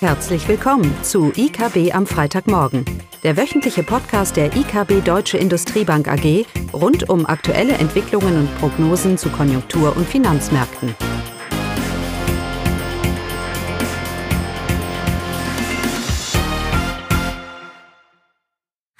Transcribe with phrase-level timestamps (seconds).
[0.00, 2.84] Herzlich willkommen zu IKB am Freitagmorgen,
[3.22, 9.30] der wöchentliche Podcast der IKB Deutsche Industriebank AG rund um aktuelle Entwicklungen und Prognosen zu
[9.30, 10.94] Konjunktur- und Finanzmärkten.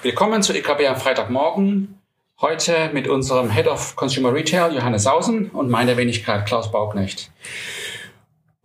[0.01, 2.01] Willkommen zu IKB am Freitagmorgen.
[2.41, 7.31] Heute mit unserem Head of Consumer Retail Johannes Sausen und meiner Wenigkeit Klaus Bauknecht.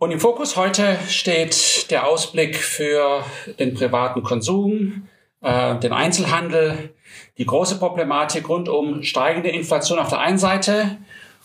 [0.02, 3.24] Und im Fokus heute steht der Ausblick für
[3.58, 5.08] den privaten Konsum,
[5.42, 6.94] äh, den Einzelhandel,
[7.38, 10.98] die große Problematik rund um steigende Inflation auf der einen Seite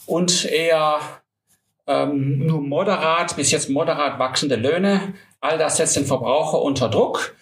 [0.05, 0.99] und eher
[1.85, 5.13] ähm, nur moderat bis jetzt moderat wachsende Löhne.
[5.39, 7.35] All das setzt den Verbraucher unter Druck.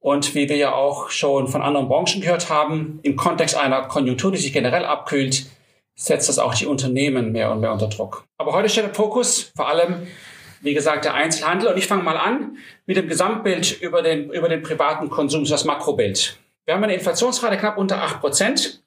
[0.00, 4.32] Und wie wir ja auch schon von anderen Branchen gehört haben, im Kontext einer Konjunktur,
[4.32, 5.46] die sich generell abkühlt,
[5.94, 8.24] setzt das auch die Unternehmen mehr und mehr unter Druck.
[8.36, 10.06] Aber heute steht der Fokus vor allem
[10.64, 11.68] wie gesagt, der Einzelhandel.
[11.68, 15.64] Und ich fange mal an mit dem Gesamtbild über den, über den privaten Konsum, das
[15.64, 16.38] Makrobild.
[16.64, 18.82] Wir haben eine Inflationsrate knapp unter acht Prozent.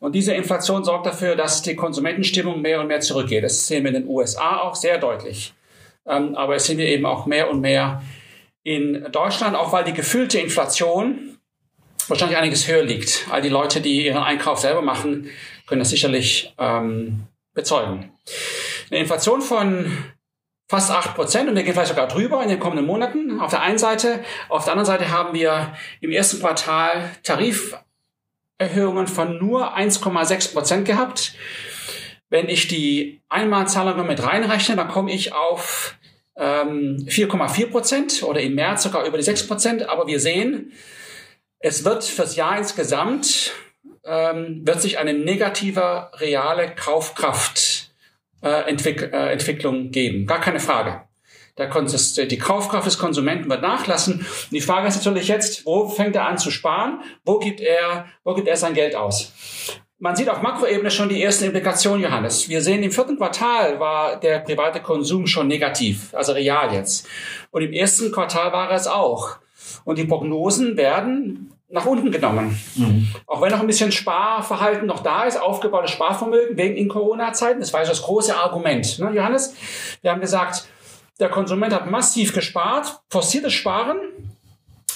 [0.00, 3.44] Und diese Inflation sorgt dafür, dass die Konsumentenstimmung mehr und mehr zurückgeht.
[3.44, 5.54] Das sehen wir in den USA auch sehr deutlich.
[6.06, 8.02] Ähm, aber es sehen wir eben auch mehr und mehr
[8.64, 11.38] in Deutschland, auch weil die gefüllte Inflation
[12.08, 13.26] wahrscheinlich einiges höher liegt.
[13.30, 15.30] All die Leute, die ihren Einkauf selber machen,
[15.66, 17.22] können das sicherlich ähm,
[17.54, 18.12] bezeugen.
[18.90, 19.86] Eine Inflation von
[20.72, 23.38] fast acht Prozent und der geht vielleicht sogar drüber in den kommenden Monaten.
[23.40, 24.24] Auf der einen Seite.
[24.48, 31.34] Auf der anderen Seite haben wir im ersten Quartal Tariferhöhungen von nur 1,6 Prozent gehabt.
[32.30, 35.94] Wenn ich die Einmalzahlungen mit reinrechne, dann komme ich auf
[36.36, 39.90] ähm, 4,4 Prozent oder im März sogar über die 6 Prozent.
[39.90, 40.72] Aber wir sehen,
[41.58, 43.52] es wird fürs Jahr insgesamt
[44.06, 47.91] ähm, wird sich eine negative reale Kaufkraft
[48.42, 50.26] äh, Entwick äh, Entwicklung geben.
[50.26, 51.02] Gar keine Frage.
[51.58, 54.20] Der die Kaufkraft des Konsumenten wird nachlassen.
[54.20, 57.00] Und die Frage ist natürlich jetzt, wo fängt er an zu sparen?
[57.24, 59.32] Wo gibt er, wo gibt er sein Geld aus?
[59.98, 62.48] Man sieht auf Makroebene schon die ersten Implikationen, Johannes.
[62.48, 67.06] Wir sehen, im vierten Quartal war der private Konsum schon negativ, also real jetzt.
[67.50, 69.36] Und im ersten Quartal war es auch.
[69.84, 72.58] Und die Prognosen werden nach unten genommen.
[72.76, 73.08] Mhm.
[73.26, 77.60] Auch wenn noch ein bisschen Sparverhalten noch da ist, aufgebautes Sparvermögen wegen in Corona-Zeiten.
[77.60, 78.98] Das war ja das große Argument.
[78.98, 79.54] Ne, Johannes?
[80.02, 80.66] Wir haben gesagt,
[81.18, 83.98] der Konsument hat massiv gespart, forciertes Sparen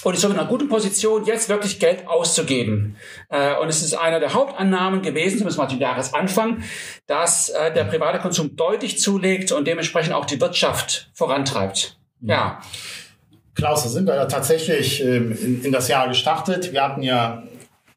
[0.03, 2.95] und ist so in einer guten Position, jetzt wirklich Geld auszugeben.
[3.29, 6.63] Äh, und es ist einer der Hauptannahmen gewesen, zumindest mal zum Jahresanfang,
[7.07, 11.97] dass äh, der private Konsum deutlich zulegt und dementsprechend auch die Wirtschaft vorantreibt.
[12.19, 12.29] Mhm.
[12.29, 12.61] Ja.
[13.57, 16.71] Klaus, da sind wir ja tatsächlich ähm, in, das Jahr gestartet.
[16.73, 17.41] Wir hatten ja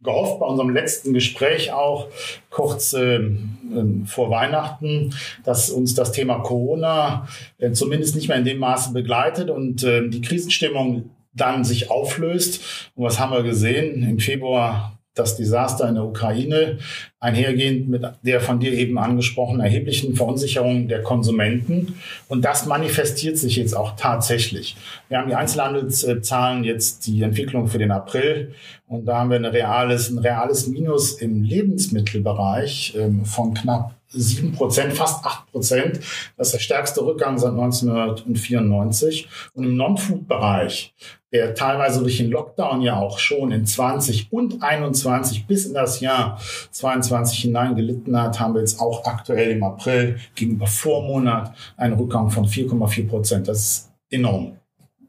[0.02, 2.08] gehofft bei unserem letzten Gespräch auch
[2.48, 7.28] kurz ähm, ähm, vor Weihnachten, dass uns das Thema Corona
[7.58, 12.90] äh, zumindest nicht mehr in dem Maße begleitet und die Krisenstimmung dann sich auflöst.
[12.94, 14.02] Und was haben wir gesehen?
[14.02, 16.78] Im Februar das Desaster in der Ukraine,
[17.18, 22.00] einhergehend mit der von dir eben angesprochenen erheblichen Verunsicherung der Konsumenten.
[22.28, 24.76] Und das manifestiert sich jetzt auch tatsächlich.
[25.08, 28.54] Wir haben die Einzelhandelszahlen jetzt, die Entwicklung für den April.
[28.86, 34.52] Und da haben wir ein reales, ein reales Minus im Lebensmittelbereich ähm, von knapp sieben
[34.52, 36.00] Prozent, fast acht Prozent.
[36.36, 39.28] Das ist der stärkste Rückgang seit 1994.
[39.54, 40.94] Und im Non-Food-Bereich,
[41.32, 46.00] der teilweise durch den Lockdown ja auch schon in 20 und 21 bis in das
[46.00, 46.40] Jahr
[46.72, 52.30] 22 hinein gelitten hat, haben wir jetzt auch aktuell im April gegenüber Vormonat einen Rückgang
[52.30, 53.48] von 4,4 Prozent.
[53.48, 54.56] Das ist enorm.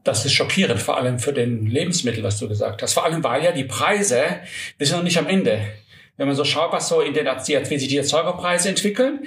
[0.03, 2.93] Das ist schockierend, vor allem für den Lebensmittel, was du gesagt hast.
[2.93, 4.23] Vor allem, weil ja die Preise,
[4.77, 5.59] wir sind noch nicht am Ende
[6.17, 9.21] wenn man so schaut, was so in den, wie sich die Erzeugerpreise entwickeln,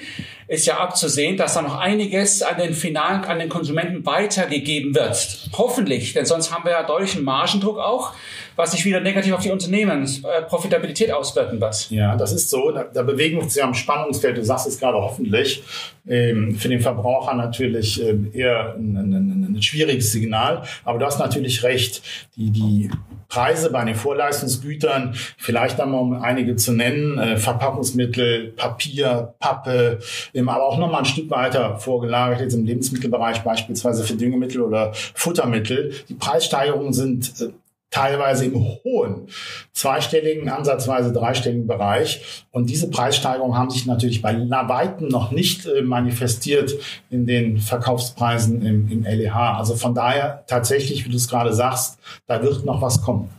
[0.46, 5.48] ist ja abzusehen, dass da noch einiges an den finalen, an den Konsumenten weitergegeben wird.
[5.54, 8.12] Hoffentlich, denn sonst haben wir ja deutlichen Margendruck auch,
[8.56, 11.90] was sich wieder negativ auf die Unternehmensprofitabilität auswirken wird.
[11.90, 12.70] Ja, das ist so.
[12.70, 14.36] Da, da bewegen wir uns ja am Spannungsfeld.
[14.36, 15.62] Du sagst es gerade hoffentlich.
[16.06, 20.62] Ähm, für den Verbraucher natürlich ähm, eher ein, ein, ein, schwieriges Signal.
[20.84, 22.02] Aber du hast natürlich recht.
[22.36, 22.90] Die, die
[23.28, 29.98] Preise bei den Vorleistungsgütern, vielleicht einmal um einige zu nennen, äh, Verpackungsmittel, Papier, Pappe,
[30.32, 34.92] ähm, aber auch nochmal ein Stück weiter vorgelagert, jetzt im Lebensmittelbereich beispielsweise für Düngemittel oder
[35.14, 35.92] Futtermittel.
[36.08, 37.48] Die Preissteigerungen sind äh,
[37.94, 39.28] teilweise im hohen
[39.72, 42.44] zweistelligen, ansatzweise dreistelligen Bereich.
[42.50, 46.74] Und diese Preissteigerungen haben sich natürlich bei Weitem noch nicht äh, manifestiert
[47.10, 49.56] in den Verkaufspreisen im, im LEH.
[49.56, 53.30] Also von daher tatsächlich, wie du es gerade sagst, da wird noch was kommen.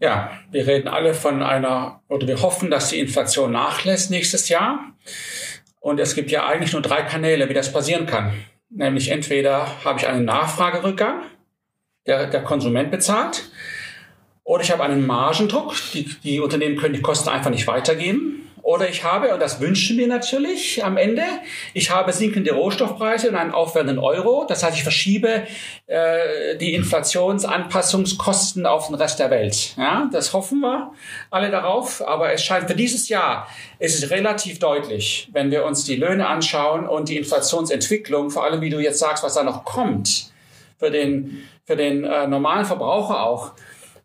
[0.00, 4.80] Ja, wir reden alle von einer, oder wir hoffen, dass die Inflation nachlässt nächstes Jahr.
[5.78, 8.32] Und es gibt ja eigentlich nur drei Kanäle, wie das passieren kann.
[8.70, 11.22] Nämlich entweder habe ich einen Nachfragerückgang,
[12.06, 13.50] der, der Konsument bezahlt,
[14.50, 18.48] oder ich habe einen Margendruck, die, die Unternehmen können die Kosten einfach nicht weitergeben.
[18.62, 21.22] Oder ich habe, und das wünschen wir natürlich am Ende,
[21.72, 24.44] ich habe sinkende Rohstoffpreise und einen aufwärmenden Euro.
[24.48, 25.46] Das heißt, ich verschiebe
[25.86, 29.74] äh, die Inflationsanpassungskosten auf den Rest der Welt.
[29.76, 30.92] Ja, das hoffen wir
[31.30, 32.06] alle darauf.
[32.06, 33.48] Aber es scheint für dieses Jahr,
[33.78, 38.60] es ist relativ deutlich, wenn wir uns die Löhne anschauen und die Inflationsentwicklung, vor allem
[38.60, 40.32] wie du jetzt sagst, was da noch kommt,
[40.78, 43.52] für den, für den äh, normalen Verbraucher auch,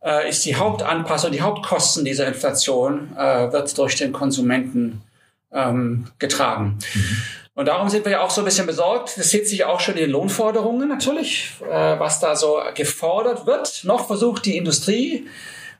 [0.03, 5.01] äh, ist die Hauptanpassung, die Hauptkosten dieser Inflation äh, wird durch den Konsumenten
[5.51, 6.77] ähm, getragen.
[6.93, 7.21] Mhm.
[7.55, 9.17] Und darum sind wir ja auch so ein bisschen besorgt.
[9.17, 13.83] Das sieht sich auch schon in den Lohnforderungen natürlich, äh, was da so gefordert wird.
[13.83, 15.25] Noch versucht die Industrie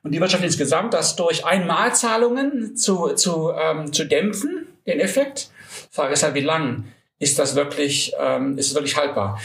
[0.01, 5.51] und die Wirtschaft insgesamt, das durch Einmalzahlungen zu, zu, ähm, zu dämpfen, den Effekt.
[5.91, 6.85] Die Frage ist halt, wie lang
[7.19, 9.39] ist das wirklich, ähm, ist es wirklich haltbar?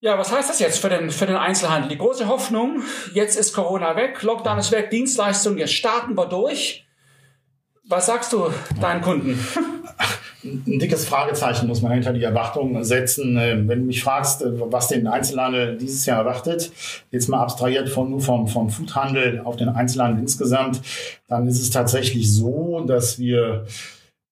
[0.00, 1.88] Ja, was heißt das jetzt für den, für den Einzelhandel?
[1.88, 2.82] Die große Hoffnung,
[3.14, 6.86] jetzt ist Corona weg, Lockdown ist weg, Dienstleistungen, jetzt starten wir durch.
[7.88, 8.50] Was sagst du
[8.80, 9.38] deinen Kunden?
[10.44, 13.36] Ein dickes Fragezeichen muss man hinter die Erwartungen setzen.
[13.36, 16.70] Ähm, wenn du mich fragst, äh, was den Einzelhandel dieses Jahr erwartet,
[17.10, 20.80] jetzt mal abstrahiert von, nur vom, vom Foodhandel auf den Einzelhandel insgesamt,
[21.26, 23.66] dann ist es tatsächlich so, dass wir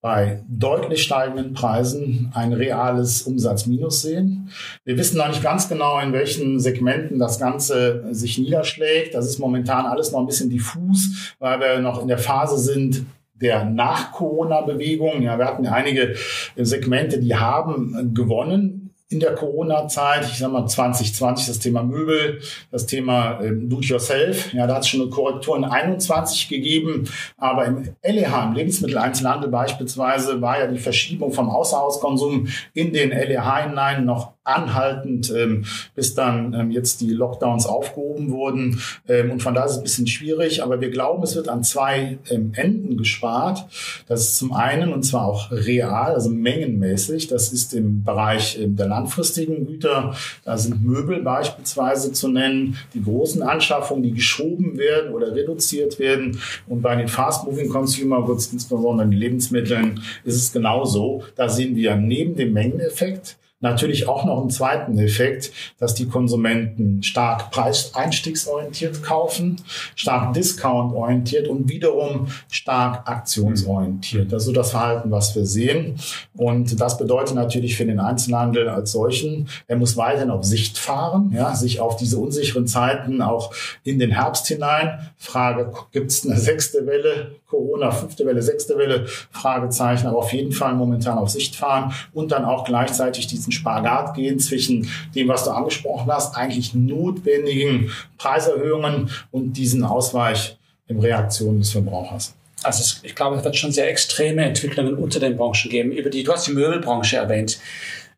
[0.05, 4.51] bei deutlich steigenden Preisen ein reales Umsatzminus sehen.
[4.85, 9.15] Wir wissen noch nicht ganz genau, in welchen Segmenten das Ganze sich niederschlägt.
[9.15, 13.06] Das ist momentan alles noch ein bisschen diffus, weil wir noch in der Phase sind,
[13.41, 15.23] der Nach-Corona-Bewegung.
[15.23, 16.15] Ja, wir hatten einige
[16.55, 18.74] Segmente, die haben gewonnen
[19.09, 22.41] in der Corona-Zeit, ich sag mal 2020, das Thema Möbel,
[22.71, 27.67] das Thema ähm, Do-it-yourself, ja, da hat es schon eine Korrektur in 21 gegeben, aber
[27.67, 34.05] im LEH, im Lebensmitteleinzelhandel beispielsweise, war ja die Verschiebung vom Außerhauskonsum in den LEH hinein
[34.05, 35.64] noch anhaltend, ähm,
[35.94, 38.81] bis dann ähm, jetzt die Lockdowns aufgehoben wurden.
[39.08, 41.64] Ähm, und von da ist es ein bisschen schwierig, aber wir glauben, es wird an
[41.64, 43.64] zwei ähm, Enden gespart.
[44.06, 48.76] Das ist zum einen, und zwar auch real, also mengenmäßig, das ist im Bereich ähm,
[48.76, 50.14] der langfristigen Güter.
[50.44, 56.38] Da sind Möbel beispielsweise zu nennen, die großen Anschaffungen, die geschoben werden oder reduziert werden.
[56.69, 61.23] Und bei den Fast-Moving Consumer Goods, insbesondere den Lebensmitteln, ist es genauso.
[61.37, 67.02] Da sehen wir neben dem Mengeneffekt natürlich auch noch einen zweiten Effekt, dass die Konsumenten
[67.02, 69.56] stark preiseinstiegsorientiert kaufen,
[69.96, 74.31] stark discount-orientiert und wiederum stark aktionsorientiert.
[74.31, 75.96] Das ist so das Verhalten, was wir sehen.
[76.37, 81.32] Und das bedeutet natürlich für den Einzelhandel als solchen, er muss weiterhin auf Sicht fahren,
[81.34, 85.11] ja, sich auf diese unsicheren Zeiten auch in den Herbst hinein.
[85.16, 87.37] Frage, gibt es eine sechste Welle?
[87.49, 89.06] Corona, fünfte Welle, sechste Welle?
[89.31, 94.15] Fragezeichen, aber auf jeden Fall momentan auf Sicht fahren und dann auch gleichzeitig diesen Spagat
[94.15, 101.59] gehen zwischen dem, was du angesprochen hast, eigentlich notwendigen Preiserhöhungen und diesen Ausweich in Reaktion
[101.59, 102.35] des Verbrauchers.
[102.62, 105.93] Also es, ich glaube, es wird schon sehr extreme Entwicklungen unter den Branchen geben.
[105.93, 107.59] Über die, du hast die Möbelbranche erwähnt.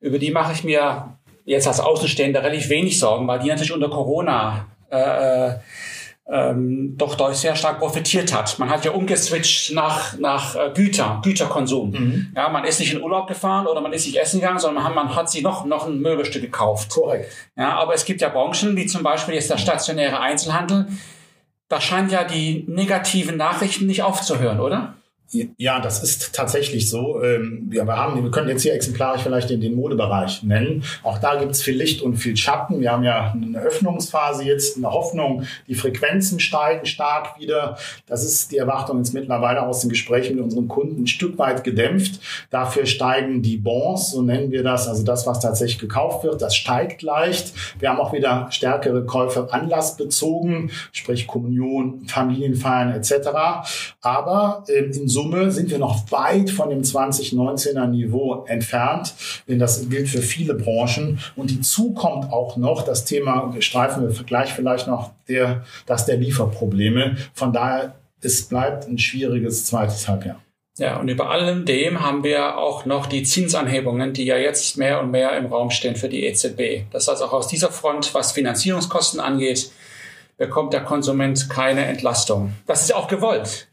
[0.01, 3.89] Über die mache ich mir jetzt als Außenstehender relativ wenig Sorgen, weil die natürlich unter
[3.89, 5.55] Corona äh, äh
[6.29, 8.59] ähm, doch deutlich sehr stark profitiert hat.
[8.59, 11.91] Man hat ja umgeswitcht nach, nach äh, Güter, Güterkonsum.
[11.91, 12.33] Mhm.
[12.35, 14.85] Ja, man ist nicht in Urlaub gefahren oder man ist nicht essen gegangen, sondern man
[14.85, 16.91] hat, man hat sich noch, noch ein Möbelstück gekauft.
[16.91, 17.31] Korrekt.
[17.57, 20.89] Ja, aber es gibt ja Branchen, wie zum Beispiel jetzt der stationäre Einzelhandel.
[21.69, 24.95] Da scheint ja die negativen Nachrichten nicht aufzuhören, oder?
[25.33, 27.21] Ja, das ist tatsächlich so.
[27.23, 30.85] Ähm, wir haben, wir können jetzt hier exemplarisch vielleicht den, den Modebereich nennen.
[31.03, 32.81] Auch da gibt es viel Licht und viel Schatten.
[32.81, 37.77] Wir haben ja eine Öffnungsphase jetzt, eine Hoffnung, die Frequenzen steigen stark wieder.
[38.07, 41.65] Das ist die Erwartung jetzt mittlerweile aus den Gesprächen mit unseren Kunden ein Stück weit
[41.65, 42.21] gedämpft.
[42.51, 46.55] Dafür steigen die Bons, so nennen wir das, also das, was tatsächlich gekauft wird, das
[46.55, 47.53] steigt leicht.
[47.81, 53.29] Wir haben auch wieder stärkere Käufe anlassbezogen, sprich Kommunion, Familienfeiern etc.
[54.01, 59.15] Aber ähm, in Summe sind wir noch weit von dem 2019er Niveau entfernt.
[59.49, 61.19] Denn das gilt für viele Branchen.
[61.37, 66.19] Und hinzu kommt auch noch das Thema, streifen wir gleich vielleicht noch, der, das der
[66.19, 67.17] Lieferprobleme.
[67.33, 70.43] Von daher, es bleibt ein schwieriges zweites Halbjahr.
[70.77, 75.01] Ja, und über allem dem haben wir auch noch die Zinsanhebungen, die ja jetzt mehr
[75.01, 76.91] und mehr im Raum stehen für die EZB.
[76.91, 79.71] Das heißt auch aus dieser Front, was Finanzierungskosten angeht,
[80.37, 82.53] bekommt der Konsument keine Entlastung.
[82.67, 83.69] Das ist auch gewollt.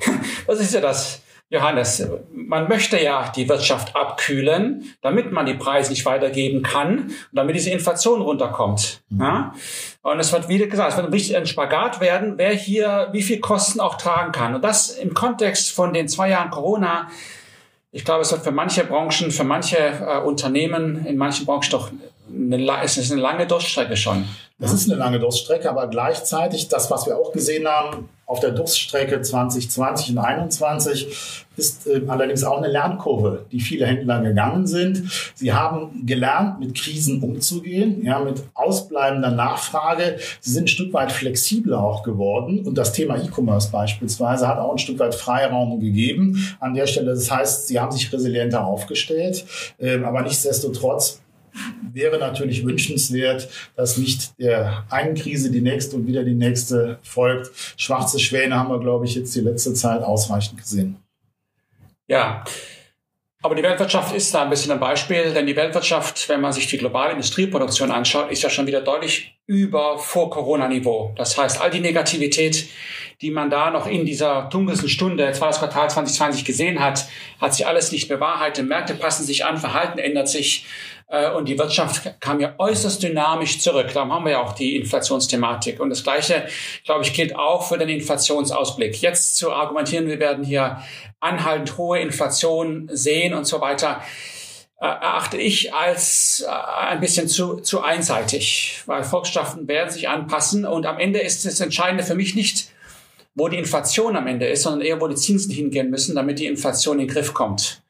[0.46, 2.06] Das ist ja das, Johannes.
[2.32, 7.54] Man möchte ja die Wirtschaft abkühlen, damit man die Preise nicht weitergeben kann und damit
[7.54, 9.02] diese Inflation runterkommt.
[9.10, 9.20] Mhm.
[9.20, 9.54] Ja?
[10.02, 13.40] Und es wird, wie gesagt, es wird richtig ein Spagat werden, wer hier wie viel
[13.40, 14.54] Kosten auch tragen kann.
[14.54, 17.08] Und das im Kontext von den zwei Jahren Corona
[17.90, 21.90] ich glaube, es wird für manche Branchen, für manche äh, Unternehmen in manchen Branchen doch
[22.28, 24.28] eine, es ist eine lange Durststrecke schon.
[24.58, 28.50] Das ist eine lange Durststrecke, aber gleichzeitig das, was wir auch gesehen haben auf der
[28.50, 35.10] Durststrecke 2020 und 2021, ist äh, allerdings auch eine Lernkurve, die viele Händler gegangen sind.
[35.34, 40.18] Sie haben gelernt, mit Krisen umzugehen, ja, mit ausbleibender Nachfrage.
[40.40, 44.72] Sie sind ein Stück weit flexibler auch geworden und das Thema E-Commerce beispielsweise hat auch
[44.72, 47.14] ein Stück weit Freiraum gegeben an der Stelle.
[47.14, 49.44] Das heißt, sie haben sich resilienter aufgestellt,
[49.78, 51.20] äh, aber nichtsdestotrotz
[51.92, 57.50] wäre natürlich wünschenswert, dass nicht der einen Krise die nächste und wieder die nächste folgt.
[57.76, 60.96] Schwarze Schwäne haben wir, glaube ich, jetzt die letzte Zeit ausreichend gesehen.
[62.06, 62.44] Ja.
[63.42, 66.66] Aber die Weltwirtschaft ist da ein bisschen ein Beispiel, denn die Weltwirtschaft, wenn man sich
[66.66, 71.14] die globale Industrieproduktion anschaut, ist ja schon wieder deutlich über Vor-Corona-Niveau.
[71.16, 72.68] Das heißt, all die Negativität,
[73.22, 77.06] die man da noch in dieser dunkelsten Stunde, zweites Quartal 2020 gesehen hat,
[77.40, 78.68] hat sich alles nicht bewahrheitet.
[78.68, 80.66] Märkte passen sich an, Verhalten ändert sich.
[81.08, 83.90] Äh, und die Wirtschaft kam ja äußerst dynamisch zurück.
[83.94, 85.80] Darum haben wir ja auch die Inflationsthematik.
[85.80, 86.46] Und das Gleiche,
[86.84, 89.00] glaube ich, gilt auch für den Inflationsausblick.
[89.00, 90.82] Jetzt zu argumentieren, wir werden hier
[91.20, 94.02] anhaltend hohe Inflation sehen und so weiter,
[94.80, 100.86] erachte ich als äh, ein bisschen zu, zu einseitig, weil Volkswirtschaften werden sich anpassen und
[100.86, 102.70] am Ende ist das Entscheidende für mich nicht,
[103.34, 106.46] wo die Inflation am Ende ist, sondern eher, wo die Zinsen hingehen müssen, damit die
[106.46, 107.82] Inflation in den Griff kommt.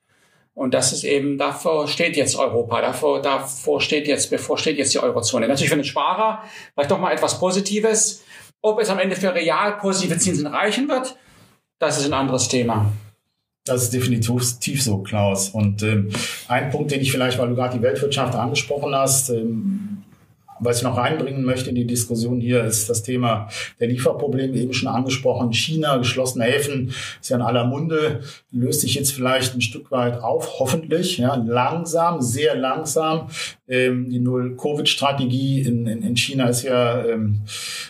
[0.54, 4.92] Und das ist eben, davor steht jetzt Europa, davor, davor steht jetzt, bevor steht jetzt
[4.92, 5.47] die Eurozone.
[5.47, 6.42] Natürlich für den Sparer
[6.75, 8.25] vielleicht doch mal etwas Positives.
[8.61, 11.16] Ob es am Ende für real positive Zinsen reichen wird,
[11.78, 12.90] das ist ein anderes Thema.
[13.69, 15.51] Das ist definitiv so, Klaus.
[15.51, 16.11] Und ähm,
[16.49, 20.05] ein Punkt, den ich vielleicht, weil du gerade die Weltwirtschaft angesprochen hast, ähm,
[20.61, 23.49] was ich noch reinbringen möchte in die Diskussion hier, ist das Thema
[23.81, 25.53] der Lieferprobleme eben schon angesprochen.
[25.53, 30.23] China, geschlossene Häfen, ist ja in aller Munde, löst sich jetzt vielleicht ein Stück weit
[30.23, 33.29] auf, hoffentlich, ja, langsam, sehr langsam.
[33.69, 37.43] Ähm, die Null-Covid-Strategie in, in, in, China ist ja, ähm,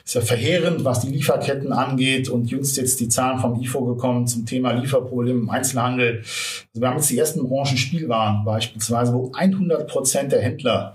[0.04, 4.26] ist ja verheerend, was die Lieferketten angeht und jüngst jetzt die Zahlen vom IFO gekommen
[4.26, 6.18] zum Thema Lieferprobleme im Einzelhandel.
[6.18, 10.94] Also wir haben jetzt die ersten Branchen Spielwaren beispielsweise, wo 100 Prozent der Händler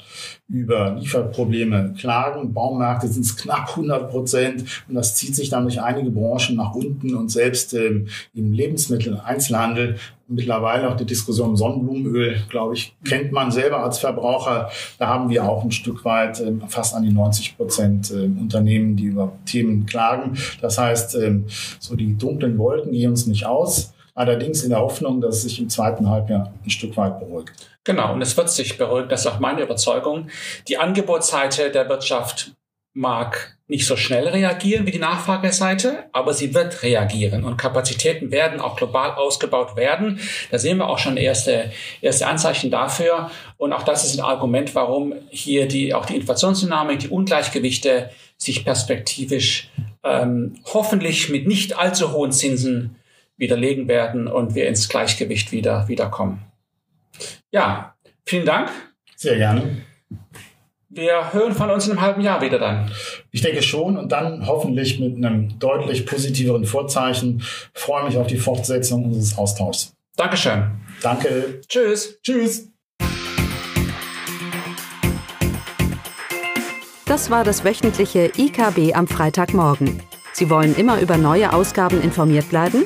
[0.49, 2.53] über Lieferprobleme klagen.
[2.53, 6.75] Baumärkte sind es knapp 100 Prozent und das zieht sich dann durch einige Branchen nach
[6.75, 9.97] unten und selbst ähm, im Lebensmittel, Einzelhandel
[10.27, 14.69] mittlerweile auch die Diskussion um Sonnenblumenöl, glaube ich, kennt man selber als Verbraucher.
[14.97, 18.95] Da haben wir auch ein Stück weit ähm, fast an die 90 Prozent äh, Unternehmen,
[18.95, 20.37] die über Themen klagen.
[20.61, 21.45] Das heißt, ähm,
[21.79, 23.93] so die dunklen Wolken gehen uns nicht aus.
[24.15, 27.51] Allerdings in der Hoffnung, dass es sich im zweiten Halbjahr ein Stück weit beruhigt.
[27.83, 30.29] Genau, und es wird sich beruhigen, das ist auch meine Überzeugung.
[30.67, 32.53] Die Angebotsseite der Wirtschaft
[32.93, 38.61] mag nicht so schnell reagieren wie die Nachfrageseite, aber sie wird reagieren und Kapazitäten werden
[38.61, 40.19] auch global ausgebaut werden.
[40.51, 43.31] Da sehen wir auch schon erste, erste Anzeichen dafür.
[43.57, 48.63] Und auch das ist ein Argument, warum hier die, auch die Inflationsdynamik, die Ungleichgewichte sich
[48.63, 49.71] perspektivisch
[50.03, 52.97] ähm, hoffentlich mit nicht allzu hohen Zinsen
[53.37, 56.43] widerlegen werden und wir ins Gleichgewicht wieder, wiederkommen.
[57.51, 58.69] Ja, vielen Dank.
[59.15, 59.83] Sehr gerne.
[60.89, 62.91] Wir hören von uns in einem halben Jahr wieder dann.
[63.31, 67.39] Ich denke schon und dann hoffentlich mit einem deutlich positiveren Vorzeichen.
[67.73, 69.93] Ich freue mich auf die Fortsetzung unseres Austauschs.
[70.15, 70.69] Dankeschön.
[71.01, 71.61] Danke.
[71.67, 72.19] Tschüss.
[72.21, 72.69] Tschüss.
[77.05, 80.01] Das war das wöchentliche IKB am Freitagmorgen.
[80.31, 82.85] Sie wollen immer über neue Ausgaben informiert bleiben?